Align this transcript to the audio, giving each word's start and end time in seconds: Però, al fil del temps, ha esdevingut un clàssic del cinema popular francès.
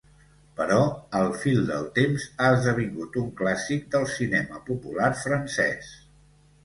Però, 0.59 0.77
al 1.19 1.27
fil 1.41 1.59
del 1.67 1.85
temps, 1.99 2.25
ha 2.41 2.49
esdevingut 2.55 3.19
un 3.25 3.29
clàssic 3.43 3.85
del 3.97 4.09
cinema 4.17 4.63
popular 4.71 5.11
francès. 5.25 5.93